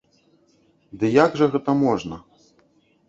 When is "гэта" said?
1.57-1.77